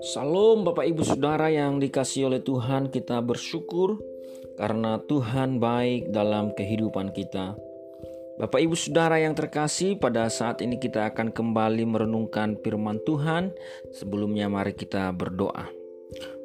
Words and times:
Salam 0.00 0.64
Bapak 0.64 0.88
Ibu 0.88 1.04
Saudara 1.04 1.52
yang 1.52 1.76
dikasih 1.76 2.32
oleh 2.32 2.40
Tuhan 2.40 2.88
kita 2.88 3.20
bersyukur 3.20 4.00
karena 4.56 4.96
Tuhan 5.04 5.60
baik 5.60 6.08
dalam 6.08 6.56
kehidupan 6.56 7.12
kita. 7.12 7.52
Bapak 8.40 8.64
Ibu 8.64 8.72
Saudara 8.72 9.20
yang 9.20 9.36
terkasih 9.36 10.00
pada 10.00 10.24
saat 10.32 10.64
ini 10.64 10.80
kita 10.80 11.12
akan 11.12 11.36
kembali 11.36 11.84
merenungkan 11.84 12.56
firman 12.64 12.96
Tuhan 13.04 13.52
Sebelumnya 13.92 14.48
mari 14.48 14.72
kita 14.72 15.12
berdoa 15.12 15.79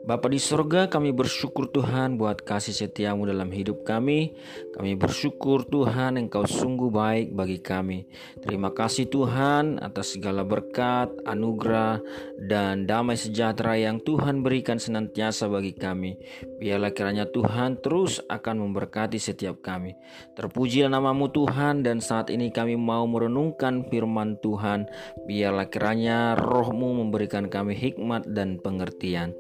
Bapa 0.06 0.30
di 0.30 0.38
sorga 0.38 0.86
kami 0.86 1.10
bersyukur 1.18 1.66
Tuhan 1.74 2.22
buat 2.22 2.46
kasih 2.46 2.78
setiamu 2.78 3.26
dalam 3.26 3.50
hidup 3.50 3.82
kami. 3.82 4.38
Kami 4.78 4.94
bersyukur 4.94 5.66
Tuhan 5.66 6.22
engkau 6.22 6.46
sungguh 6.46 6.94
baik 6.94 7.34
bagi 7.34 7.58
kami. 7.58 8.06
Terima 8.38 8.70
kasih 8.70 9.10
Tuhan 9.10 9.82
atas 9.82 10.14
segala 10.14 10.46
berkat, 10.46 11.10
anugerah, 11.26 12.06
dan 12.38 12.86
damai 12.86 13.18
sejahtera 13.18 13.82
yang 13.82 13.98
Tuhan 13.98 14.46
berikan 14.46 14.78
senantiasa 14.78 15.50
bagi 15.50 15.74
kami. 15.74 16.22
Biarlah 16.62 16.94
kiranya 16.94 17.26
Tuhan 17.26 17.82
terus 17.82 18.22
akan 18.30 18.62
memberkati 18.62 19.18
setiap 19.18 19.66
kami. 19.66 19.98
Terpujilah 20.38 20.94
namamu 20.94 21.34
Tuhan 21.34 21.82
dan 21.82 21.98
saat 21.98 22.30
ini 22.30 22.54
kami 22.54 22.78
mau 22.78 23.10
merenungkan 23.10 23.90
firman 23.90 24.38
Tuhan. 24.38 24.86
Biarlah 25.26 25.66
kiranya 25.66 26.38
rohmu 26.38 26.94
memberikan 26.94 27.50
kami 27.50 27.74
hikmat 27.74 28.30
dan 28.30 28.62
pengertian 28.62 29.34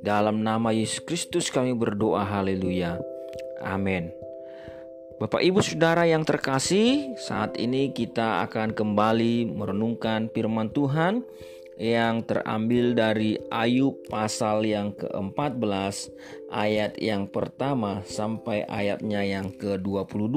dalam 0.00 0.42
nama 0.44 0.72
Yesus 0.72 1.00
Kristus 1.04 1.52
kami 1.52 1.72
berdoa 1.76 2.24
haleluya. 2.24 3.00
Amin. 3.62 4.12
Bapak 5.16 5.40
Ibu 5.40 5.64
Saudara 5.64 6.04
yang 6.04 6.28
terkasih, 6.28 7.16
saat 7.16 7.56
ini 7.56 7.88
kita 7.96 8.44
akan 8.44 8.76
kembali 8.76 9.48
merenungkan 9.48 10.28
firman 10.28 10.68
Tuhan 10.68 11.24
yang 11.80 12.24
terambil 12.24 12.92
dari 12.92 13.40
Ayub 13.48 13.96
pasal 14.12 14.64
yang 14.68 14.92
ke-14 14.92 16.12
ayat 16.52 17.00
yang 17.00 17.28
pertama 17.28 18.04
sampai 18.04 18.64
ayatnya 18.68 19.24
yang 19.24 19.52
ke-22. 19.56 20.36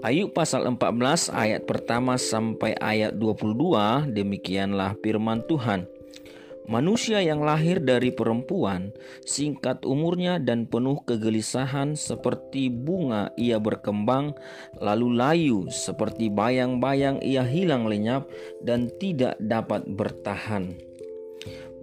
Ayub 0.00 0.32
pasal 0.32 0.64
14 0.64 1.28
ayat 1.28 1.68
pertama 1.68 2.16
sampai 2.16 2.72
ayat 2.80 3.16
22 3.20 4.12
demikianlah 4.16 4.96
firman 5.04 5.44
Tuhan. 5.44 5.84
Manusia 6.68 7.24
yang 7.24 7.40
lahir 7.40 7.80
dari 7.80 8.12
perempuan, 8.12 8.92
singkat 9.24 9.82
umurnya 9.88 10.36
dan 10.36 10.68
penuh 10.68 11.00
kegelisahan 11.08 11.96
seperti 11.96 12.68
bunga 12.68 13.32
ia 13.40 13.56
berkembang, 13.56 14.36
lalu 14.76 15.08
layu 15.16 15.58
seperti 15.72 16.28
bayang-bayang 16.28 17.18
ia 17.24 17.42
hilang 17.42 17.88
lenyap 17.88 18.28
dan 18.60 18.92
tidak 19.00 19.40
dapat 19.40 19.88
bertahan. 19.88 20.90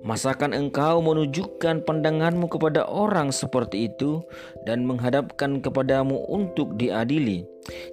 Masakan 0.05 0.53
engkau 0.53 1.03
menunjukkan 1.03 1.83
pandanganmu 1.83 2.47
kepada 2.47 2.85
orang 2.85 3.33
seperti 3.33 3.91
itu 3.91 4.23
dan 4.63 4.85
menghadapkan 4.87 5.59
kepadamu 5.59 6.21
untuk 6.31 6.77
diadili? 6.77 7.43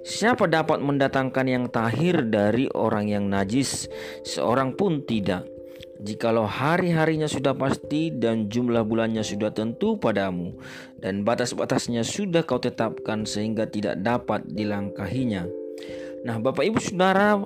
Siapa 0.07 0.47
dapat 0.47 0.79
mendatangkan 0.79 1.43
yang 1.49 1.65
tahir 1.67 2.23
dari 2.29 2.71
orang 2.71 3.11
yang 3.11 3.27
najis? 3.27 3.91
Seorang 4.23 4.77
pun 4.79 5.03
tidak. 5.03 5.54
Jikalau 5.95 6.43
hari-harinya 6.43 7.23
sudah 7.23 7.55
pasti 7.55 8.11
dan 8.11 8.51
jumlah 8.51 8.83
bulannya 8.83 9.23
sudah 9.23 9.55
tentu 9.55 9.95
padamu 9.95 10.51
dan 10.99 11.23
batas-batasnya 11.23 12.03
sudah 12.03 12.43
kau 12.43 12.59
tetapkan 12.59 13.23
sehingga 13.23 13.63
tidak 13.71 14.03
dapat 14.03 14.43
dilangkahinya. 14.43 15.47
Nah, 16.27 16.41
Bapak 16.41 16.67
Ibu 16.67 16.81
Saudara, 16.83 17.37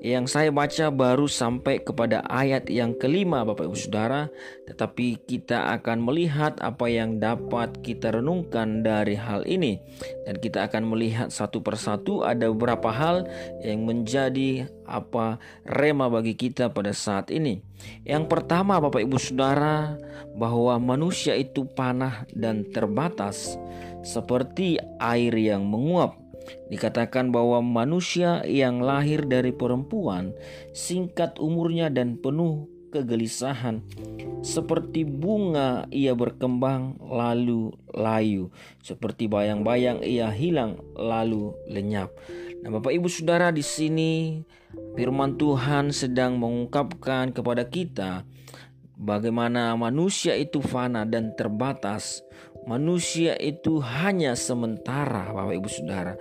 yang 0.00 0.24
saya 0.24 0.48
baca 0.48 0.88
baru 0.88 1.28
sampai 1.28 1.84
kepada 1.84 2.24
ayat 2.24 2.72
yang 2.72 2.96
kelima 2.96 3.44
Bapak 3.44 3.68
Ibu 3.68 3.76
Saudara. 3.76 4.32
Tetapi 4.64 5.28
kita 5.28 5.76
akan 5.76 6.00
melihat 6.00 6.56
apa 6.64 6.88
yang 6.88 7.20
dapat 7.20 7.84
kita 7.84 8.16
renungkan 8.16 8.80
dari 8.80 9.12
hal 9.12 9.44
ini. 9.44 9.76
Dan 10.24 10.40
kita 10.40 10.72
akan 10.72 10.88
melihat 10.88 11.28
satu 11.28 11.60
persatu 11.60 12.24
ada 12.24 12.48
beberapa 12.48 12.88
hal 12.88 13.28
yang 13.60 13.84
menjadi 13.84 14.72
apa 14.88 15.36
rema 15.68 16.08
bagi 16.08 16.32
kita 16.32 16.72
pada 16.72 16.96
saat 16.96 17.28
ini. 17.28 17.60
Yang 18.08 18.24
pertama 18.32 18.80
Bapak 18.80 19.04
Ibu 19.04 19.20
Saudara 19.20 20.00
bahwa 20.32 20.80
manusia 20.80 21.36
itu 21.36 21.64
panah 21.64 22.28
dan 22.36 22.68
terbatas 22.68 23.56
Seperti 24.00 24.80
air 24.96 25.32
yang 25.36 25.68
menguap 25.68 26.16
Dikatakan 26.70 27.34
bahwa 27.34 27.58
manusia 27.60 28.46
yang 28.46 28.78
lahir 28.78 29.26
dari 29.26 29.50
perempuan 29.50 30.30
singkat 30.70 31.36
umurnya 31.42 31.90
dan 31.90 32.14
penuh 32.14 32.70
kegelisahan. 32.94 33.82
Seperti 34.42 35.06
bunga 35.06 35.86
ia 35.90 36.14
berkembang 36.14 36.98
lalu 36.98 37.74
layu, 37.94 38.50
seperti 38.82 39.30
bayang-bayang 39.30 40.02
ia 40.02 40.30
hilang 40.30 40.78
lalu 40.98 41.54
lenyap. 41.70 42.10
Nah, 42.60 42.76
Bapak 42.76 42.92
Ibu 42.92 43.08
Saudara 43.08 43.48
di 43.54 43.64
sini 43.64 44.44
firman 44.94 45.40
Tuhan 45.40 45.90
sedang 45.90 46.36
mengungkapkan 46.36 47.32
kepada 47.32 47.64
kita 47.64 48.22
bagaimana 49.00 49.72
manusia 49.80 50.36
itu 50.36 50.60
fana 50.60 51.08
dan 51.08 51.32
terbatas 51.32 52.20
Manusia 52.68 53.36
itu 53.40 53.80
hanya 53.80 54.36
sementara, 54.36 55.32
Bapak 55.32 55.54
Ibu 55.56 55.68
Saudara. 55.72 56.14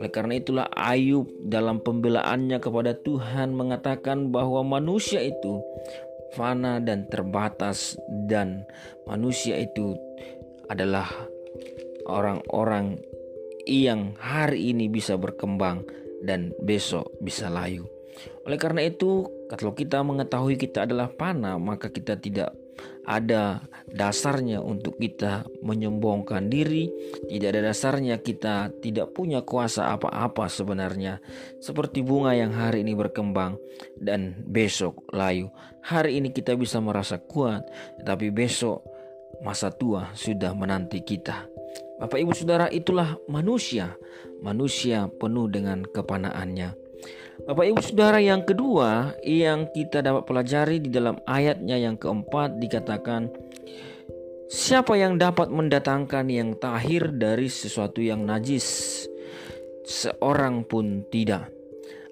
Oleh 0.00 0.10
karena 0.10 0.34
itulah 0.40 0.66
Ayub 0.72 1.28
dalam 1.44 1.84
pembelaannya 1.84 2.58
kepada 2.58 2.96
Tuhan 2.96 3.52
mengatakan 3.52 4.32
bahwa 4.32 4.64
manusia 4.64 5.20
itu 5.20 5.60
fana 6.32 6.80
dan 6.80 7.04
terbatas 7.12 8.00
dan 8.24 8.64
manusia 9.04 9.60
itu 9.60 9.92
adalah 10.72 11.06
orang-orang 12.08 12.96
yang 13.68 14.16
hari 14.18 14.72
ini 14.72 14.88
bisa 14.88 15.20
berkembang 15.20 15.84
dan 16.24 16.56
besok 16.64 17.12
bisa 17.20 17.52
layu. 17.52 17.86
Oleh 18.46 18.58
karena 18.58 18.86
itu, 18.86 19.28
kalau 19.50 19.74
kita 19.74 20.02
mengetahui 20.02 20.58
kita 20.58 20.86
adalah 20.88 21.10
panah, 21.10 21.58
maka 21.58 21.90
kita 21.90 22.18
tidak 22.18 22.54
ada 23.02 23.66
dasarnya 23.90 24.62
untuk 24.62 24.98
kita 24.98 25.42
menyombongkan 25.60 26.46
diri, 26.46 26.86
tidak 27.26 27.48
ada 27.58 27.60
dasarnya 27.74 28.22
kita 28.22 28.70
tidak 28.78 29.10
punya 29.10 29.42
kuasa 29.42 29.90
apa-apa 29.90 30.46
sebenarnya, 30.46 31.18
seperti 31.58 32.06
bunga 32.06 32.38
yang 32.38 32.54
hari 32.54 32.86
ini 32.86 32.94
berkembang 32.94 33.58
dan 33.98 34.38
besok 34.46 35.02
layu. 35.10 35.50
Hari 35.82 36.22
ini 36.22 36.30
kita 36.30 36.54
bisa 36.54 36.78
merasa 36.78 37.18
kuat, 37.18 37.66
tetapi 37.98 38.30
besok 38.30 38.86
masa 39.42 39.74
tua 39.74 40.14
sudah 40.14 40.54
menanti 40.54 41.02
kita. 41.02 41.50
Bapak, 41.98 42.18
ibu, 42.18 42.34
saudara, 42.34 42.66
itulah 42.70 43.18
manusia, 43.26 43.94
manusia 44.42 45.06
penuh 45.22 45.46
dengan 45.50 45.86
kepanaannya. 45.86 46.74
Bapak 47.42 47.64
Ibu 47.74 47.80
Saudara 47.82 48.22
yang 48.22 48.46
kedua 48.46 49.18
yang 49.26 49.66
kita 49.74 50.04
dapat 50.04 50.28
pelajari 50.28 50.78
di 50.78 50.92
dalam 50.92 51.18
ayatnya 51.26 51.74
yang 51.80 51.98
keempat 51.98 52.60
dikatakan 52.62 53.32
Siapa 54.52 55.00
yang 55.00 55.16
dapat 55.16 55.48
mendatangkan 55.48 56.28
yang 56.28 56.52
tahir 56.60 57.08
dari 57.08 57.48
sesuatu 57.48 58.04
yang 58.04 58.28
najis? 58.28 59.00
Seorang 59.80 60.68
pun 60.68 61.08
tidak. 61.08 61.48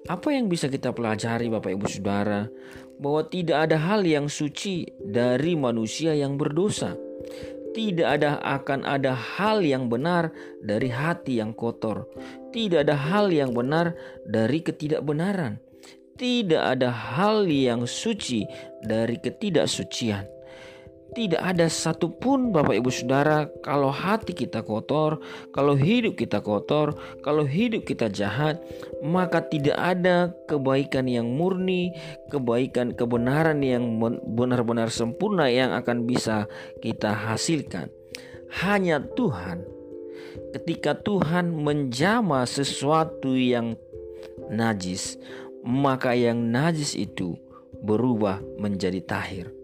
Apa 0.09 0.33
yang 0.33 0.49
bisa 0.49 0.65
kita 0.65 0.89
pelajari 0.89 1.53
Bapak 1.53 1.69
Ibu 1.69 1.85
Saudara? 1.85 2.49
Bahwa 2.97 3.29
tidak 3.29 3.69
ada 3.69 3.77
hal 3.77 4.01
yang 4.09 4.25
suci 4.25 4.89
dari 4.97 5.53
manusia 5.53 6.17
yang 6.17 6.33
berdosa 6.33 6.97
tidak 7.71 8.19
ada 8.19 8.39
akan 8.43 8.83
ada 8.83 9.15
hal 9.15 9.63
yang 9.63 9.87
benar 9.87 10.35
dari 10.59 10.91
hati 10.91 11.39
yang 11.39 11.55
kotor. 11.55 12.03
Tidak 12.51 12.83
ada 12.83 12.99
hal 12.99 13.31
yang 13.31 13.55
benar 13.55 13.95
dari 14.27 14.59
ketidakbenaran. 14.59 15.55
Tidak 16.19 16.59
ada 16.59 16.91
hal 16.91 17.47
yang 17.47 17.87
suci 17.87 18.43
dari 18.83 19.15
ketidaksucian. 19.17 20.40
Tidak 21.11 21.43
ada 21.43 21.67
satupun 21.67 22.55
Bapak 22.55 22.71
Ibu 22.71 22.87
Saudara 22.87 23.43
kalau 23.67 23.91
hati 23.91 24.31
kita 24.31 24.63
kotor, 24.63 25.19
kalau 25.51 25.75
hidup 25.75 26.15
kita 26.15 26.39
kotor, 26.39 26.95
kalau 27.19 27.43
hidup 27.43 27.83
kita 27.83 28.07
jahat, 28.07 28.63
maka 29.03 29.43
tidak 29.43 29.75
ada 29.75 30.31
kebaikan 30.47 31.11
yang 31.11 31.35
murni, 31.35 31.91
kebaikan 32.31 32.95
kebenaran 32.95 33.59
yang 33.59 33.99
benar-benar 34.23 34.87
sempurna 34.87 35.51
yang 35.51 35.75
akan 35.75 36.07
bisa 36.07 36.47
kita 36.79 37.11
hasilkan. 37.11 37.91
Hanya 38.63 39.03
Tuhan 39.03 39.67
ketika 40.55 40.95
Tuhan 40.95 41.51
menjama 41.51 42.47
sesuatu 42.47 43.35
yang 43.35 43.75
najis, 44.47 45.19
maka 45.59 46.15
yang 46.15 46.55
najis 46.55 46.95
itu 46.95 47.35
berubah 47.83 48.39
menjadi 48.55 49.03
tahir. 49.03 49.60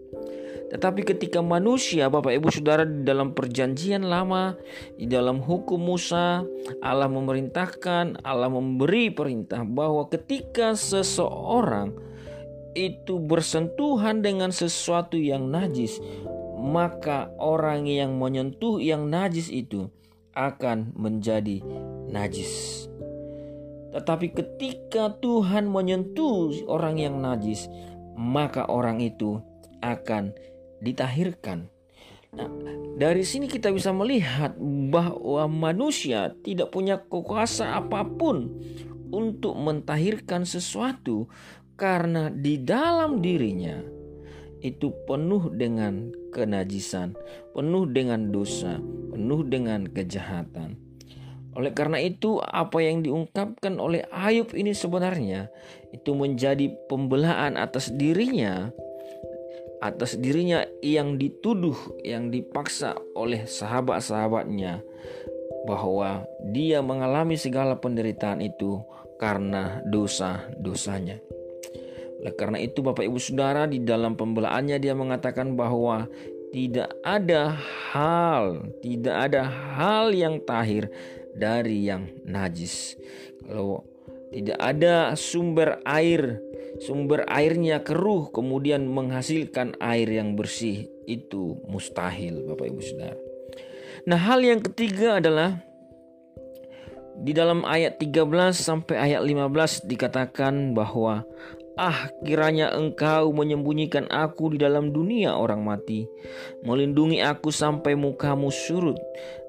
Tetapi 0.68 1.00
ketika 1.00 1.40
manusia, 1.40 2.12
Bapak 2.12 2.36
Ibu 2.36 2.52
Saudara, 2.52 2.84
di 2.84 3.00
dalam 3.00 3.32
perjanjian 3.32 4.04
lama, 4.04 4.52
di 5.00 5.08
dalam 5.08 5.40
hukum 5.40 5.80
Musa, 5.80 6.44
Allah 6.84 7.08
memerintahkan, 7.08 8.20
Allah 8.20 8.52
memberi 8.52 9.08
perintah 9.08 9.64
bahwa 9.64 10.12
ketika 10.12 10.76
seseorang 10.76 11.96
itu 12.76 13.16
bersentuhan 13.16 14.20
dengan 14.20 14.52
sesuatu 14.52 15.16
yang 15.16 15.48
najis, 15.48 16.04
maka 16.60 17.32
orang 17.40 17.88
yang 17.88 18.20
menyentuh 18.20 18.76
yang 18.76 19.08
najis 19.08 19.48
itu 19.48 19.88
akan 20.36 20.92
menjadi 20.92 21.64
najis. 22.12 22.84
Tetapi 23.96 24.36
ketika 24.36 25.16
Tuhan 25.24 25.64
menyentuh 25.64 26.52
orang 26.68 27.00
yang 27.00 27.24
najis, 27.24 27.72
maka 28.14 28.68
orang 28.68 29.00
itu 29.00 29.40
akan 29.80 30.36
ditahirkan. 30.80 31.70
Nah, 32.28 32.50
dari 33.00 33.24
sini 33.24 33.48
kita 33.48 33.72
bisa 33.72 33.88
melihat 33.90 34.52
bahwa 34.92 35.48
manusia 35.48 36.36
tidak 36.44 36.68
punya 36.70 37.00
kuasa 37.00 37.80
apa 37.80 38.04
pun 38.04 38.52
untuk 39.08 39.56
mentahirkan 39.56 40.44
sesuatu 40.44 41.24
karena 41.78 42.28
di 42.28 42.60
dalam 42.60 43.24
dirinya 43.24 43.80
itu 44.60 44.90
penuh 45.06 45.54
dengan 45.54 46.10
kenajisan, 46.34 47.14
penuh 47.54 47.86
dengan 47.86 48.34
dosa, 48.34 48.82
penuh 49.14 49.46
dengan 49.46 49.86
kejahatan. 49.86 50.76
Oleh 51.54 51.74
karena 51.74 51.98
itu, 51.98 52.38
apa 52.38 52.78
yang 52.78 53.02
diungkapkan 53.02 53.78
oleh 53.82 54.06
Ayub 54.14 54.54
ini 54.54 54.74
sebenarnya 54.74 55.50
itu 55.90 56.14
menjadi 56.14 56.70
pembelaan 56.86 57.58
atas 57.58 57.90
dirinya, 57.94 58.70
atas 59.78 60.18
dirinya 60.18 60.66
yang 60.82 61.18
dituduh, 61.18 61.76
yang 62.02 62.30
dipaksa 62.34 62.98
oleh 63.14 63.46
sahabat-sahabatnya 63.46 64.82
bahwa 65.66 66.24
dia 66.50 66.80
mengalami 66.80 67.36
segala 67.36 67.78
penderitaan 67.78 68.42
itu 68.42 68.82
karena 69.18 69.82
dosa-dosanya. 69.86 71.18
Oleh 72.18 72.34
karena 72.34 72.58
itu 72.58 72.82
Bapak 72.82 73.06
Ibu 73.06 73.18
Saudara 73.22 73.70
di 73.70 73.78
dalam 73.82 74.18
pembelaannya 74.18 74.78
dia 74.82 74.94
mengatakan 74.94 75.54
bahwa 75.54 76.10
tidak 76.50 76.90
ada 77.04 77.54
hal, 77.92 78.72
tidak 78.80 79.30
ada 79.30 79.46
hal 79.76 80.10
yang 80.10 80.40
tahir 80.42 80.88
dari 81.36 81.86
yang 81.86 82.08
najis. 82.24 82.96
Kalau 83.44 83.84
tidak 84.32 84.58
ada 84.58 85.14
sumber 85.14 85.78
air, 85.84 86.40
sumber 86.76 87.24
airnya 87.26 87.80
keruh 87.80 88.28
kemudian 88.28 88.84
menghasilkan 88.84 89.80
air 89.80 90.08
yang 90.08 90.36
bersih 90.36 90.92
itu 91.08 91.56
mustahil 91.64 92.44
Bapak 92.44 92.66
Ibu 92.68 92.80
Saudara. 92.84 93.18
Nah, 94.04 94.20
hal 94.20 94.40
yang 94.44 94.60
ketiga 94.60 95.20
adalah 95.20 95.60
di 97.18 97.34
dalam 97.34 97.66
ayat 97.66 97.98
13 97.98 98.54
sampai 98.54 98.94
ayat 98.94 99.26
15 99.26 99.90
dikatakan 99.90 100.72
bahwa 100.72 101.26
Ah, 101.78 102.10
kiranya 102.26 102.74
engkau 102.74 103.30
menyembunyikan 103.30 104.10
aku 104.10 104.50
di 104.50 104.58
dalam 104.58 104.90
dunia 104.90 105.38
orang 105.38 105.62
mati, 105.62 106.10
melindungi 106.66 107.22
aku 107.22 107.54
sampai 107.54 107.94
mukamu 107.94 108.50
surut, 108.50 108.98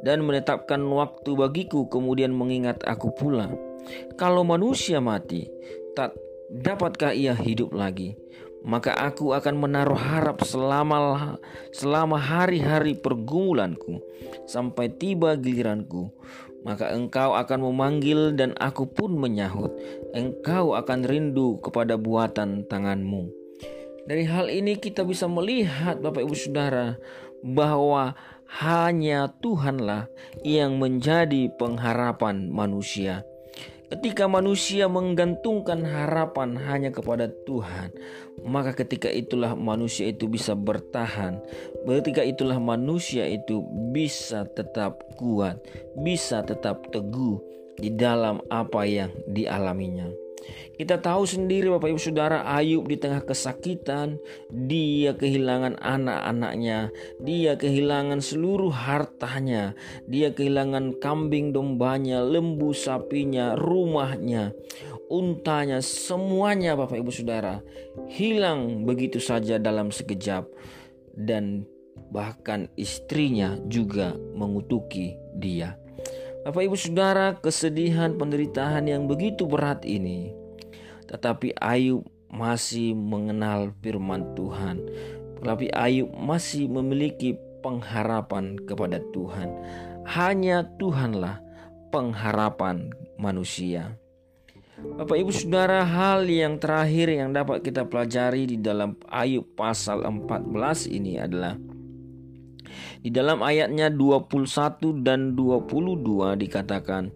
dan 0.05 0.21
menetapkan 0.21 0.77
waktu 0.93 1.33
bagiku, 1.33 1.89
kemudian 1.89 2.29
mengingat 2.29 2.85
aku 2.85 3.09
pula. 3.17 3.49
Kalau 4.13 4.45
manusia 4.45 5.01
mati, 5.01 5.49
tak 5.97 6.13
dapatkah 6.49 7.13
ia 7.13 7.37
hidup 7.37 7.71
lagi? 7.71 8.17
Maka 8.59 8.91
aku 8.91 9.31
akan 9.31 9.55
menaruh 9.55 9.95
harap 9.95 10.43
selama 10.43 11.39
selama 11.71 12.19
hari-hari 12.19 12.91
pergumulanku 12.91 14.03
sampai 14.43 14.91
tiba 14.91 15.39
giliranku 15.39 16.11
maka 16.63 16.91
engkau 16.91 17.35
akan 17.39 17.71
memanggil 17.71 18.35
dan 18.35 18.51
aku 18.59 18.87
pun 18.87 19.15
menyahut. 19.15 19.71
Engkau 20.11 20.75
akan 20.75 21.07
rindu 21.07 21.59
kepada 21.63 21.95
buatan 21.95 22.67
tanganmu. 22.67 23.31
Dari 24.09 24.25
hal 24.25 24.49
ini 24.49 24.75
kita 24.75 25.05
bisa 25.05 25.29
melihat 25.29 26.01
Bapak 26.01 26.25
Ibu 26.25 26.35
Saudara 26.35 26.97
bahwa 27.45 28.17
hanya 28.59 29.29
Tuhanlah 29.39 30.09
yang 30.41 30.81
menjadi 30.81 31.53
pengharapan 31.55 32.49
manusia. 32.49 33.21
Ketika 33.89 34.29
manusia 34.29 34.85
menggantungkan 34.85 35.81
harapan 35.81 36.53
hanya 36.69 36.93
kepada 36.93 37.25
Tuhan, 37.49 37.89
maka 38.45 38.77
ketika 38.77 39.09
itulah 39.09 39.57
manusia 39.57 40.13
itu 40.13 40.29
bisa 40.29 40.53
bertahan. 40.53 41.41
Ketika 41.89 42.21
itulah 42.21 42.61
manusia 42.61 43.25
itu 43.25 43.65
bisa 43.89 44.45
tetap 44.53 45.01
kuat, 45.17 45.57
bisa 45.97 46.45
tetap 46.45 46.85
teguh 46.93 47.41
di 47.81 47.89
dalam 47.89 48.45
apa 48.53 48.85
yang 48.85 49.09
dialaminya. 49.25 50.28
Kita 50.75 50.99
tahu 50.99 51.27
sendiri 51.27 51.67
Bapak 51.71 51.91
Ibu 51.91 51.99
Saudara 51.99 52.47
Ayub 52.47 52.87
di 52.87 52.95
tengah 52.95 53.23
kesakitan 53.23 54.19
Dia 54.47 55.15
kehilangan 55.15 55.79
anak-anaknya 55.79 56.93
Dia 57.19 57.59
kehilangan 57.59 58.23
seluruh 58.23 58.71
hartanya 58.71 59.75
Dia 60.07 60.31
kehilangan 60.31 60.99
kambing 61.03 61.51
dombanya 61.51 62.23
Lembu 62.23 62.71
sapinya 62.71 63.59
Rumahnya 63.59 64.55
Untanya 65.11 65.83
Semuanya 65.83 66.79
Bapak 66.79 67.01
Ibu 67.01 67.11
Saudara 67.11 67.59
Hilang 68.09 68.87
begitu 68.87 69.19
saja 69.19 69.59
dalam 69.59 69.91
sekejap. 69.91 70.47
Dan 71.13 71.67
bahkan 72.09 72.71
istrinya 72.79 73.59
juga 73.67 74.15
mengutuki 74.33 75.13
dia 75.35 75.77
Bapak 76.39 76.71
Ibu 76.71 76.77
Saudara, 76.79 77.35
kesedihan 77.35 78.15
penderitaan 78.15 78.87
yang 78.87 79.11
begitu 79.11 79.43
berat 79.43 79.83
ini, 79.83 80.31
tetapi 81.11 81.51
Ayub 81.59 82.07
masih 82.31 82.95
mengenal 82.95 83.75
firman 83.83 84.23
Tuhan. 84.39 84.79
Tetapi 85.41 85.67
Ayub 85.75 86.07
masih 86.15 86.71
memiliki 86.71 87.35
pengharapan 87.59 88.55
kepada 88.63 89.03
Tuhan. 89.11 89.51
Hanya 90.07 90.63
Tuhanlah 90.79 91.43
pengharapan 91.91 92.87
manusia. 93.19 93.99
Bapak 94.79 95.19
Ibu 95.19 95.35
Saudara, 95.35 95.83
hal 95.83 96.23
yang 96.23 96.55
terakhir 96.55 97.11
yang 97.11 97.35
dapat 97.35 97.67
kita 97.67 97.83
pelajari 97.83 98.47
di 98.47 98.57
dalam 98.63 98.95
Ayub 99.11 99.43
pasal 99.59 100.07
14 100.07 100.87
ini 100.87 101.19
adalah 101.19 101.59
di 103.01 103.09
dalam 103.09 103.41
ayatnya 103.41 103.87
21 103.91 105.03
dan 105.05 105.33
22 105.37 106.35
dikatakan, 106.35 107.13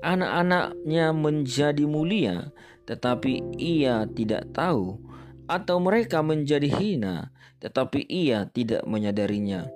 anak-anaknya 0.00 1.12
menjadi 1.12 1.84
mulia, 1.84 2.50
tetapi 2.86 3.58
ia 3.58 4.06
tidak 4.10 4.50
tahu, 4.54 4.98
atau 5.46 5.76
mereka 5.78 6.22
menjadi 6.22 6.66
hina, 6.66 7.30
tetapi 7.62 8.02
ia 8.06 8.46
tidak 8.50 8.86
menyadarinya. 8.86 9.66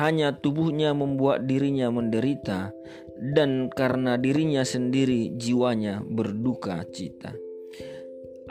Hanya 0.00 0.32
tubuhnya 0.32 0.96
membuat 0.96 1.44
dirinya 1.44 1.92
menderita, 1.92 2.72
dan 3.18 3.68
karena 3.74 4.14
dirinya 4.14 4.62
sendiri 4.62 5.34
jiwanya 5.34 6.00
berduka 6.06 6.86
cita. 6.94 7.47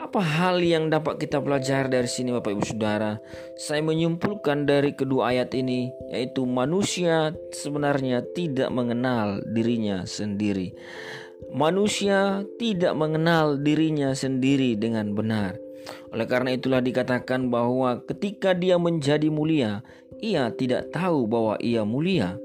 Apa 0.08 0.24
hal 0.24 0.64
yang 0.64 0.88
dapat 0.88 1.20
kita 1.20 1.36
pelajari 1.36 1.92
dari 1.92 2.08
sini 2.08 2.32
Bapak 2.32 2.56
Ibu 2.56 2.64
Saudara? 2.64 3.20
Saya 3.60 3.84
menyimpulkan 3.84 4.64
dari 4.64 4.96
kedua 4.96 5.36
ayat 5.36 5.52
ini 5.52 5.92
yaitu 6.08 6.48
manusia 6.48 7.36
sebenarnya 7.52 8.24
tidak 8.32 8.72
mengenal 8.72 9.44
dirinya 9.52 10.08
sendiri. 10.08 10.72
Manusia 11.52 12.40
tidak 12.56 12.96
mengenal 12.96 13.60
dirinya 13.60 14.16
sendiri 14.16 14.80
dengan 14.80 15.12
benar. 15.12 15.60
Oleh 16.08 16.24
karena 16.24 16.56
itulah 16.56 16.80
dikatakan 16.80 17.52
bahwa 17.52 18.00
ketika 18.08 18.56
dia 18.56 18.80
menjadi 18.80 19.28
mulia, 19.28 19.84
ia 20.24 20.48
tidak 20.56 20.88
tahu 20.88 21.28
bahwa 21.28 21.60
ia 21.60 21.84
mulia. 21.84 22.40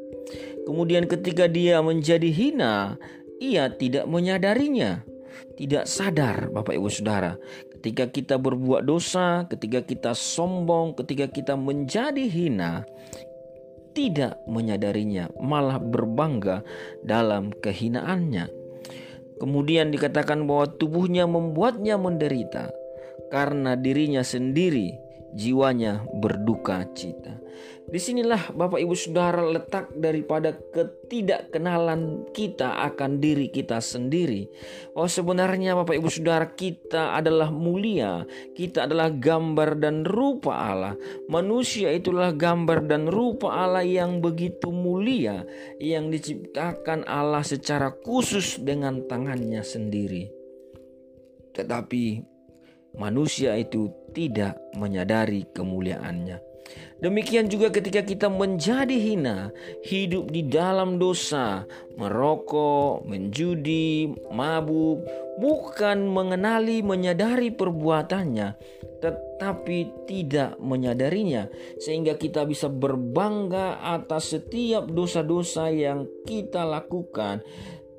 Kemudian 0.67 1.07
ketika 1.07 1.47
dia 1.47 1.79
menjadi 1.79 2.27
hina, 2.27 2.99
ia 3.39 3.71
tidak 3.71 4.03
menyadarinya 4.03 5.12
tidak 5.53 5.85
sadar 5.85 6.49
Bapak 6.49 6.73
Ibu 6.73 6.89
Saudara 6.89 7.37
ketika 7.83 8.07
kita 8.07 8.35
berbuat 8.39 8.87
dosa, 8.87 9.43
ketika 9.51 9.83
kita 9.83 10.11
sombong, 10.15 10.95
ketika 10.95 11.27
kita 11.27 11.59
menjadi 11.59 12.23
hina 12.31 12.87
tidak 13.91 14.41
menyadarinya, 14.49 15.29
malah 15.37 15.77
berbangga 15.77 16.65
dalam 17.05 17.53
kehinaannya. 17.53 18.49
Kemudian 19.37 19.91
dikatakan 19.91 20.47
bahwa 20.47 20.71
tubuhnya 20.79 21.27
membuatnya 21.27 21.99
menderita 21.99 22.71
karena 23.27 23.75
dirinya 23.75 24.23
sendiri 24.23 24.95
jiwanya 25.35 26.07
berduka 26.23 26.87
cita. 26.95 27.42
Di 27.83 27.99
sinilah 27.99 28.55
Bapak 28.55 28.79
Ibu 28.79 28.95
Saudara 28.95 29.43
letak 29.43 29.91
daripada 29.99 30.55
ketidakkenalan 30.55 32.31
kita 32.31 32.79
akan 32.89 33.19
diri 33.19 33.51
kita 33.51 33.83
sendiri. 33.83 34.47
Oh 34.95 35.05
sebenarnya 35.05 35.75
Bapak 35.75 35.99
Ibu 35.99 36.07
Saudara 36.07 36.47
kita 36.47 37.19
adalah 37.19 37.51
mulia, 37.51 38.23
kita 38.55 38.87
adalah 38.87 39.11
gambar 39.11 39.83
dan 39.83 40.07
rupa 40.07 40.73
Allah. 40.73 40.95
Manusia 41.27 41.91
itulah 41.91 42.31
gambar 42.31 42.87
dan 42.87 43.11
rupa 43.11 43.51
Allah 43.51 43.83
yang 43.83 44.23
begitu 44.23 44.71
mulia, 44.71 45.43
yang 45.77 46.07
diciptakan 46.07 47.03
Allah 47.03 47.43
secara 47.43 47.91
khusus 47.91 48.63
dengan 48.63 49.03
tangannya 49.11 49.59
sendiri. 49.59 50.31
Tetapi 51.51 52.23
manusia 52.95 53.59
itu 53.59 53.91
tidak 54.15 54.57
menyadari 54.79 55.45
kemuliaannya. 55.51 56.52
Demikian 57.03 57.51
juga 57.51 57.67
ketika 57.67 57.99
kita 57.99 58.31
menjadi 58.31 58.95
hina, 58.95 59.51
hidup 59.83 60.31
di 60.31 60.47
dalam 60.47 60.95
dosa, 60.95 61.67
merokok, 61.99 63.03
menjudi, 63.03 64.07
mabuk, 64.31 65.03
bukan 65.35 66.07
mengenali, 66.07 66.79
menyadari 66.79 67.51
perbuatannya, 67.51 68.55
tetapi 69.03 70.07
tidak 70.07 70.55
menyadarinya, 70.63 71.51
sehingga 71.83 72.15
kita 72.15 72.47
bisa 72.47 72.71
berbangga 72.71 73.83
atas 73.83 74.31
setiap 74.31 74.87
dosa-dosa 74.87 75.67
yang 75.75 76.07
kita 76.23 76.63
lakukan 76.63 77.43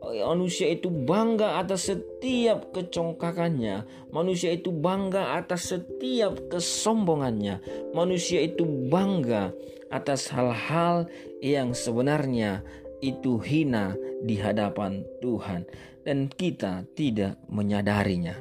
Manusia 0.04 0.68
itu 0.68 0.92
bangga 0.92 1.61
atas 1.64 1.88
setiap 1.88 2.70
kecongkakannya. 2.76 3.88
Manusia 4.12 4.52
itu 4.52 4.68
bangga 4.68 5.40
atas 5.40 5.73
setiap 5.73 6.52
kesombongannya. 6.52 7.64
Manusia 7.96 8.44
itu 8.44 8.68
bangga 8.92 9.50
atas 9.88 10.28
hal-hal 10.28 11.08
yang 11.40 11.73
sebenarnya 11.73 12.61
itu 13.00 13.40
hina 13.40 13.96
di 14.25 14.40
hadapan 14.40 15.04
Tuhan 15.20 15.68
dan 16.04 16.28
kita 16.28 16.84
tidak 16.96 17.40
menyadarinya. 17.49 18.37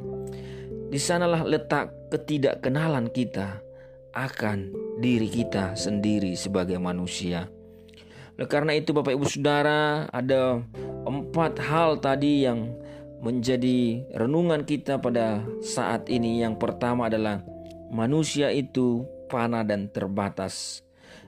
Di 0.88 1.00
sanalah 1.01 1.41
letak 1.41 2.12
ketidakkenalan 2.13 3.10
kita 3.10 3.63
akan 4.13 4.70
diri 5.01 5.25
kita 5.25 5.74
sendiri 5.74 6.38
sebagai 6.38 6.77
manusia. 6.77 7.50
Oleh 8.34 8.50
karena 8.50 8.74
itu 8.74 8.94
Bapak 8.96 9.13
Ibu 9.13 9.25
Saudara 9.30 10.10
ada 10.10 10.62
empat 11.06 11.62
hal 11.62 12.02
tadi 12.02 12.48
yang 12.50 12.74
menjadi 13.24 14.04
renungan 14.18 14.66
kita 14.66 15.00
pada 15.00 15.46
saat 15.62 16.10
ini. 16.10 16.42
Yang 16.44 16.60
pertama 16.60 17.08
adalah 17.08 17.46
manusia 17.94 18.50
itu 18.50 19.06
panah 19.30 19.63
dan 19.63 19.88
terbatas. 19.88 20.82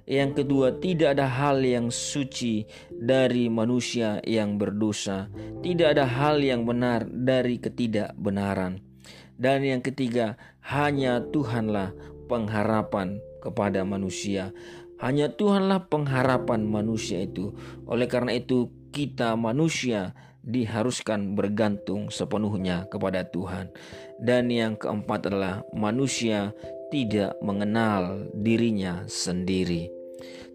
Yang 0.06 0.46
kedua, 0.46 0.78
tidak 0.78 1.18
ada 1.18 1.26
hal 1.26 1.66
yang 1.66 1.90
suci 1.90 2.70
dari 2.94 3.50
manusia 3.50 4.22
yang 4.22 4.62
berdosa. 4.62 5.34
Tidak 5.66 5.98
ada 5.98 6.06
hal 6.06 6.46
yang 6.46 6.62
benar 6.62 7.10
dari 7.10 7.58
ketidakbenaran. 7.58 8.86
Dan 9.34 9.66
yang 9.66 9.82
ketiga, 9.82 10.38
hanya 10.62 11.26
Tuhanlah 11.34 11.98
pengharapan 12.30 13.18
kepada 13.42 13.82
manusia. 13.82 14.54
Hanya 15.06 15.30
Tuhanlah 15.30 15.86
pengharapan 15.86 16.66
manusia 16.66 17.22
itu. 17.22 17.54
Oleh 17.86 18.10
karena 18.10 18.34
itu, 18.34 18.74
kita 18.90 19.38
manusia 19.38 20.18
diharuskan 20.42 21.38
bergantung 21.38 22.10
sepenuhnya 22.10 22.90
kepada 22.90 23.22
Tuhan. 23.30 23.70
Dan 24.18 24.50
yang 24.50 24.74
keempat 24.74 25.30
adalah 25.30 25.62
manusia 25.78 26.58
tidak 26.90 27.38
mengenal 27.46 28.26
dirinya 28.34 29.06
sendiri. 29.06 29.94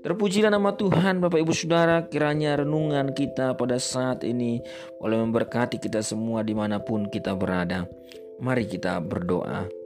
Terpujilah 0.01 0.51
nama 0.51 0.75
Tuhan 0.75 1.21
Bapak 1.21 1.45
Ibu 1.45 1.53
Saudara 1.53 2.09
kiranya 2.09 2.59
renungan 2.59 3.13
kita 3.13 3.53
pada 3.55 3.77
saat 3.77 4.25
ini 4.25 4.65
boleh 4.97 5.21
memberkati 5.29 5.77
kita 5.77 6.01
semua 6.03 6.41
di 6.43 6.57
mana 6.57 6.83
pun 6.83 7.07
kita 7.07 7.37
berada. 7.39 7.87
Mari 8.41 8.65
kita 8.67 8.99
berdoa. 9.05 9.80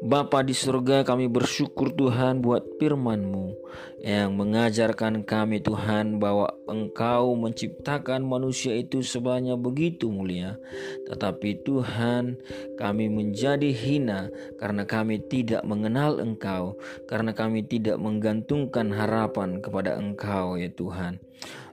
Bapa 0.00 0.40
di 0.40 0.56
surga 0.56 1.04
kami 1.04 1.28
bersyukur 1.28 1.92
Tuhan 1.92 2.40
buat 2.40 2.64
firman-Mu 2.80 3.52
yang 4.00 4.32
mengajarkan 4.32 5.28
kami 5.28 5.60
Tuhan 5.60 6.16
bahwa 6.16 6.48
Engkau 6.64 7.36
menciptakan 7.36 8.24
manusia 8.24 8.72
itu 8.80 9.04
sebanyak 9.04 9.60
begitu 9.60 10.08
mulia. 10.08 10.56
Tetapi 11.04 11.60
Tuhan 11.68 12.40
kami 12.80 13.12
menjadi 13.12 13.68
hina 13.76 14.32
karena 14.56 14.88
kami 14.88 15.20
tidak 15.20 15.68
mengenal 15.68 16.16
Engkau, 16.16 16.80
karena 17.04 17.36
kami 17.36 17.60
tidak 17.68 18.00
menggantungkan 18.00 18.96
harapan 18.96 19.60
kepada 19.60 20.00
Engkau 20.00 20.56
ya 20.56 20.72
Tuhan. 20.72 21.20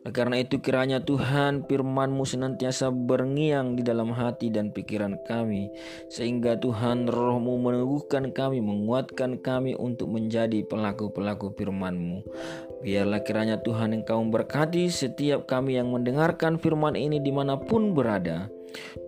Karena 0.06 0.42
itu 0.42 0.60
kiranya 0.62 1.02
Tuhan 1.02 1.66
firman-Mu 1.66 2.24
senantiasa 2.28 2.92
berngiang 2.92 3.78
di 3.78 3.84
dalam 3.86 4.14
hati 4.14 4.52
dan 4.52 4.74
pikiran 4.76 5.18
kami. 5.26 5.70
Sehingga 6.12 6.60
Tuhan 6.60 7.08
roh-Mu 7.08 7.60
meneguhkan 7.62 8.36
kami, 8.36 8.60
menguatkan 8.60 9.40
kami 9.40 9.78
untuk 9.78 10.12
menjadi 10.12 10.66
pelaku-pelaku 10.68 11.54
firman-Mu. 11.56 12.26
Biarlah 12.84 13.22
kiranya 13.26 13.58
Tuhan 13.62 13.94
Engkau 13.94 14.22
memberkati 14.22 14.90
setiap 14.92 15.50
kami 15.50 15.80
yang 15.80 15.90
mendengarkan 15.90 16.62
firman 16.62 16.94
ini 16.94 17.18
di 17.18 17.32
mana 17.34 17.58
pun 17.58 17.96
berada. 17.96 18.57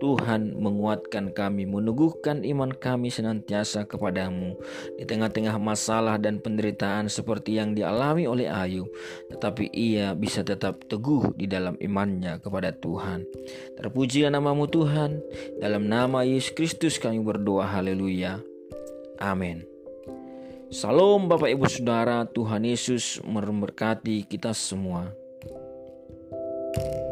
Tuhan 0.00 0.56
menguatkan 0.56 1.32
kami, 1.36 1.68
meneguhkan 1.68 2.42
iman 2.42 2.72
kami 2.72 3.12
senantiasa 3.12 3.84
kepadamu 3.84 4.56
di 4.96 5.04
tengah-tengah 5.04 5.56
masalah 5.60 6.16
dan 6.16 6.40
penderitaan 6.40 7.12
seperti 7.12 7.60
yang 7.60 7.76
dialami 7.76 8.24
oleh 8.24 8.48
Ayub, 8.48 8.88
tetapi 9.28 9.68
ia 9.72 10.16
bisa 10.16 10.40
tetap 10.40 10.84
teguh 10.88 11.36
di 11.36 11.44
dalam 11.44 11.76
imannya 11.78 12.40
kepada 12.40 12.72
Tuhan. 12.72 13.28
Terpujilah 13.76 14.32
namamu 14.32 14.66
Tuhan, 14.66 15.20
dalam 15.60 15.86
nama 15.86 16.24
Yesus 16.24 16.56
Kristus 16.56 16.96
kami 16.96 17.20
berdoa, 17.20 17.68
haleluya. 17.68 18.40
Amin. 19.20 19.68
Salam 20.70 21.26
Bapak 21.26 21.50
Ibu 21.50 21.66
Saudara, 21.66 22.22
Tuhan 22.30 22.62
Yesus 22.62 23.18
memberkati 23.26 24.22
kita 24.24 24.54
semua. 24.54 25.12
thank 26.72 26.94
you 26.94 27.09